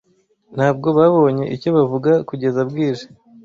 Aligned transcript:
Ntabwo 0.55 0.87
babonye 0.97 1.43
icyo 1.55 1.69
bavuga 1.77 2.11
kugeza 2.29 2.59
bwije. 2.69 3.05